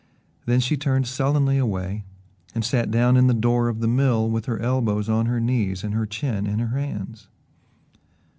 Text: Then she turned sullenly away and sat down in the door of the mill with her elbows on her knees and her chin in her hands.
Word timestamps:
Then 0.47 0.59
she 0.61 0.77
turned 0.77 1.05
sullenly 1.05 1.59
away 1.59 2.05
and 2.55 2.65
sat 2.65 2.89
down 2.89 3.17
in 3.17 3.27
the 3.27 3.35
door 3.35 3.67
of 3.67 3.81
the 3.81 3.87
mill 3.87 4.27
with 4.31 4.45
her 4.47 4.57
elbows 4.59 5.07
on 5.07 5.27
her 5.27 5.39
knees 5.39 5.83
and 5.83 5.93
her 5.93 6.07
chin 6.07 6.47
in 6.47 6.57
her 6.57 6.75
hands. 6.75 7.27